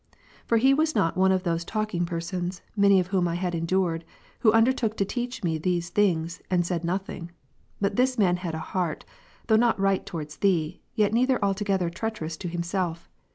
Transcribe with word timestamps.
For 0.47 0.57
he 0.57 0.73
was 0.73 0.95
not 0.95 1.15
one 1.15 1.31
of 1.31 1.43
those 1.43 1.63
talking 1.63 2.07
persons, 2.07 2.63
many 2.75 2.99
of 2.99 3.09
whom 3.13 3.27
I 3.27 3.35
had 3.35 3.53
endured, 3.53 4.03
who 4.39 4.51
undertook 4.51 4.97
to 4.97 5.05
teach 5.05 5.43
me 5.43 5.59
these 5.59 5.89
things, 5.91 6.41
and 6.49 6.65
said 6.65 6.83
nothing. 6.83 7.29
But 7.79 7.97
this 7.97 8.17
man 8.17 8.37
had 8.37 8.55
a 8.55 8.69
heart, 8.73 9.05
though 9.45 9.57
not 9.57 9.79
right 9.79 10.03
towards 10.03 10.37
Thee, 10.37 10.81
yet 10.95 11.13
neither 11.13 11.37
altogether 11.45 11.91
treacherous 11.91 12.35
to 12.37 12.47
himself. 12.47 13.07